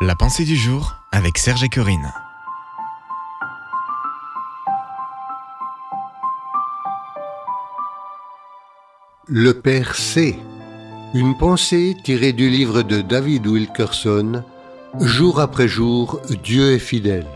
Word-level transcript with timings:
La 0.00 0.14
pensée 0.14 0.44
du 0.44 0.54
jour 0.54 0.94
avec 1.10 1.38
Serge 1.38 1.64
et 1.64 1.68
Corinne. 1.68 2.12
Le 9.26 9.54
Père 9.54 9.96
sait. 9.96 10.38
Une 11.14 11.36
pensée 11.36 11.96
tirée 12.04 12.32
du 12.32 12.48
livre 12.48 12.82
de 12.82 13.00
David 13.00 13.48
Wilkerson. 13.48 14.44
Jour 15.00 15.40
après 15.40 15.66
jour, 15.66 16.20
Dieu 16.44 16.74
est 16.74 16.78
fidèle. 16.78 17.26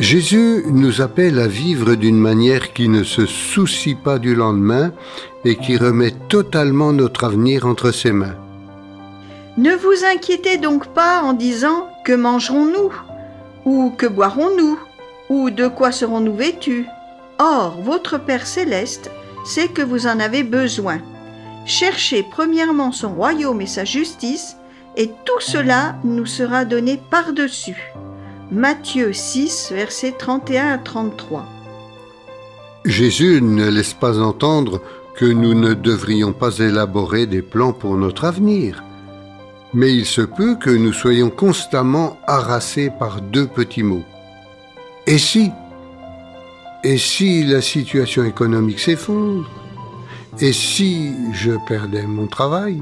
Jésus 0.00 0.64
nous 0.66 1.00
appelle 1.00 1.38
à 1.38 1.46
vivre 1.46 1.94
d'une 1.94 2.18
manière 2.18 2.72
qui 2.72 2.88
ne 2.88 3.04
se 3.04 3.26
soucie 3.26 3.94
pas 3.94 4.18
du 4.18 4.34
lendemain 4.34 4.92
et 5.44 5.54
qui 5.54 5.76
remet 5.76 6.10
totalement 6.28 6.92
notre 6.92 7.22
avenir 7.22 7.64
entre 7.64 7.92
ses 7.92 8.10
mains. 8.10 8.34
Ne 9.56 9.70
vous 9.76 10.04
inquiétez 10.04 10.56
donc 10.56 10.88
pas 10.88 11.22
en 11.22 11.32
disant 11.32 11.88
que 12.04 12.12
mangerons-nous 12.12 12.92
ou 13.64 13.92
que 13.96 14.06
boirons-nous 14.06 14.78
ou 15.28 15.50
de 15.50 15.68
quoi 15.68 15.92
serons-nous 15.92 16.34
vêtus. 16.34 16.86
Or, 17.38 17.80
votre 17.80 18.18
Père 18.18 18.46
céleste 18.46 19.10
sait 19.44 19.68
que 19.68 19.82
vous 19.82 20.06
en 20.08 20.18
avez 20.18 20.42
besoin. 20.42 20.98
Cherchez 21.66 22.24
premièrement 22.28 22.90
son 22.90 23.14
royaume 23.14 23.60
et 23.60 23.66
sa 23.66 23.84
justice, 23.84 24.56
et 24.96 25.10
tout 25.24 25.40
cela 25.40 25.96
nous 26.04 26.26
sera 26.26 26.64
donné 26.64 27.00
par-dessus. 27.10 27.92
Matthieu 28.50 29.12
6, 29.12 29.70
versets 29.72 30.14
31 30.18 30.72
à 30.72 30.78
33. 30.78 31.46
Jésus 32.84 33.40
ne 33.40 33.68
laisse 33.68 33.94
pas 33.94 34.20
entendre 34.20 34.82
que 35.16 35.24
nous 35.24 35.54
ne 35.54 35.74
devrions 35.74 36.32
pas 36.32 36.58
élaborer 36.58 37.26
des 37.26 37.40
plans 37.40 37.72
pour 37.72 37.96
notre 37.96 38.24
avenir. 38.24 38.82
Mais 39.74 39.92
il 39.92 40.06
se 40.06 40.20
peut 40.20 40.54
que 40.54 40.70
nous 40.70 40.92
soyons 40.92 41.30
constamment 41.30 42.16
harassés 42.28 42.90
par 42.96 43.20
deux 43.20 43.48
petits 43.48 43.82
mots. 43.82 44.04
Et 45.06 45.18
si? 45.18 45.50
Et 46.84 46.96
si 46.96 47.44
la 47.44 47.60
situation 47.60 48.24
économique 48.24 48.78
s'effondre? 48.78 49.50
Et 50.40 50.52
si 50.52 51.12
je 51.32 51.52
perdais 51.66 52.06
mon 52.06 52.28
travail? 52.28 52.80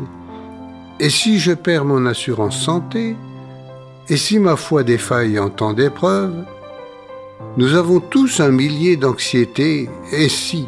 Et 1.00 1.08
si 1.08 1.38
je 1.38 1.52
perds 1.52 1.86
mon 1.86 2.04
assurance 2.04 2.60
santé? 2.60 3.16
Et 4.08 4.18
si 4.18 4.38
ma 4.38 4.56
foi 4.56 4.82
défaille 4.82 5.38
en 5.38 5.48
temps 5.48 5.72
d'épreuve? 5.72 6.44
Nous 7.56 7.74
avons 7.74 8.00
tous 8.00 8.40
un 8.40 8.50
millier 8.50 8.96
d'anxiétés. 8.96 9.88
Et 10.12 10.28
si? 10.28 10.66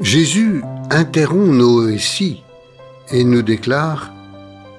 Jésus 0.00 0.62
interrompt 0.90 1.52
nos 1.52 1.88
et 1.88 1.98
si 1.98 2.42
et 3.12 3.24
nous 3.24 3.42
déclare 3.42 4.12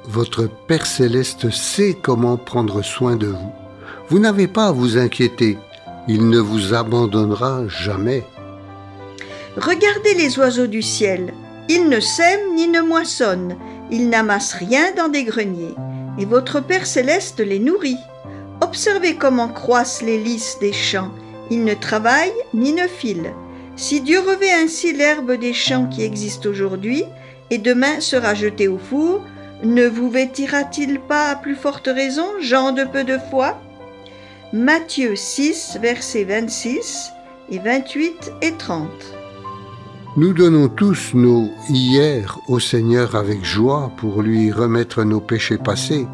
votre 0.05 0.49
Père 0.67 0.85
céleste 0.85 1.51
sait 1.51 1.95
comment 2.01 2.37
prendre 2.37 2.81
soin 2.81 3.15
de 3.15 3.27
vous. 3.27 3.53
Vous 4.09 4.19
n'avez 4.19 4.47
pas 4.47 4.67
à 4.67 4.71
vous 4.71 4.97
inquiéter. 4.97 5.57
Il 6.07 6.29
ne 6.29 6.39
vous 6.39 6.73
abandonnera 6.73 7.67
jamais. 7.67 8.23
Regardez 9.57 10.13
les 10.15 10.39
oiseaux 10.39 10.67
du 10.67 10.81
ciel. 10.81 11.33
Ils 11.69 11.87
ne 11.87 11.99
sèment 11.99 12.55
ni 12.55 12.67
ne 12.67 12.81
moissonnent. 12.81 13.55
Ils 13.91 14.09
n'amassent 14.09 14.53
rien 14.53 14.93
dans 14.95 15.07
des 15.07 15.23
greniers. 15.23 15.75
Et 16.17 16.25
votre 16.25 16.61
Père 16.61 16.87
céleste 16.87 17.39
les 17.39 17.59
nourrit. 17.59 17.99
Observez 18.61 19.15
comment 19.15 19.49
croissent 19.49 20.01
les 20.01 20.17
lys 20.17 20.57
des 20.59 20.73
champs. 20.73 21.11
Ils 21.49 21.63
ne 21.63 21.73
travaillent 21.73 22.33
ni 22.53 22.73
ne 22.73 22.87
filent. 22.87 23.33
Si 23.75 24.01
Dieu 24.01 24.19
revêt 24.19 24.51
ainsi 24.51 24.93
l'herbe 24.93 25.33
des 25.33 25.53
champs 25.53 25.87
qui 25.87 26.03
existe 26.03 26.45
aujourd'hui, 26.45 27.05
et 27.49 27.57
demain 27.57 27.99
sera 27.99 28.33
jetée 28.33 28.67
au 28.67 28.77
four, 28.77 29.21
ne 29.63 29.87
vous 29.87 30.09
vêtira-t-il 30.09 30.99
pas 30.99 31.29
à 31.29 31.35
plus 31.35 31.55
forte 31.55 31.87
raison, 31.87 32.25
gens 32.41 32.71
de 32.71 32.83
peu 32.83 33.03
de 33.03 33.17
foi? 33.29 33.59
Matthieu 34.53 35.15
6, 35.15 35.77
versets 35.81 36.23
26 36.23 37.11
et 37.49 37.59
28 37.59 38.33
et 38.41 38.53
30. 38.53 38.89
Nous 40.17 40.33
donnons 40.33 40.67
tous 40.67 41.13
nos 41.13 41.49
hier 41.69 42.37
au 42.47 42.59
Seigneur 42.59 43.15
avec 43.15 43.45
joie 43.45 43.91
pour 43.97 44.21
lui 44.21 44.51
remettre 44.51 45.03
nos 45.03 45.21
péchés 45.21 45.57
passés. 45.57 46.07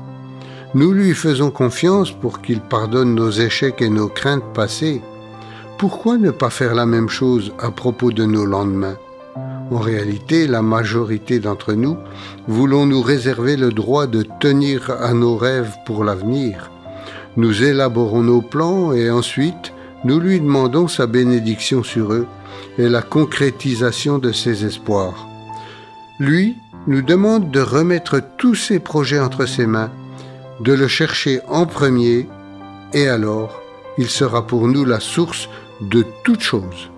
Nous 0.75 0.91
lui 0.91 1.13
faisons 1.15 1.49
confiance 1.49 2.11
pour 2.11 2.41
qu'il 2.41 2.59
pardonne 2.59 3.15
nos 3.15 3.31
échecs 3.31 3.81
et 3.81 3.89
nos 3.89 4.09
craintes 4.09 4.53
passées. 4.53 5.01
Pourquoi 5.77 6.17
ne 6.17 6.31
pas 6.31 6.49
faire 6.49 6.75
la 6.75 6.85
même 6.85 7.09
chose 7.09 7.53
à 7.59 7.71
propos 7.71 8.11
de 8.11 8.25
nos 8.25 8.45
lendemains? 8.45 8.97
En 9.71 9.79
réalité, 9.79 10.47
la 10.47 10.61
majorité 10.61 11.39
d'entre 11.39 11.73
nous 11.73 11.97
voulons 12.47 12.85
nous 12.85 13.01
réserver 13.01 13.57
le 13.57 13.71
droit 13.71 14.07
de 14.07 14.25
tenir 14.39 14.91
à 14.91 15.13
nos 15.13 15.35
rêves 15.35 15.75
pour 15.85 16.03
l'avenir. 16.03 16.71
Nous 17.35 17.63
élaborons 17.63 18.23
nos 18.23 18.41
plans 18.41 18.93
et 18.93 19.09
ensuite 19.09 19.73
nous 20.03 20.19
lui 20.19 20.39
demandons 20.39 20.87
sa 20.87 21.07
bénédiction 21.07 21.83
sur 21.83 22.13
eux 22.13 22.27
et 22.77 22.87
la 22.87 23.01
concrétisation 23.01 24.19
de 24.19 24.31
ses 24.31 24.65
espoirs. 24.65 25.27
Lui 26.19 26.55
nous 26.87 27.01
demande 27.01 27.51
de 27.51 27.59
remettre 27.59 28.21
tous 28.37 28.55
ses 28.55 28.79
projets 28.79 29.19
entre 29.19 29.45
ses 29.45 29.65
mains, 29.65 29.91
de 30.61 30.73
le 30.73 30.87
chercher 30.87 31.41
en 31.49 31.65
premier, 31.65 32.27
et 32.93 33.07
alors 33.07 33.61
il 33.97 34.07
sera 34.07 34.47
pour 34.47 34.67
nous 34.67 34.85
la 34.85 34.99
source 34.99 35.49
de 35.81 36.05
toutes 36.23 36.41
choses. 36.41 36.89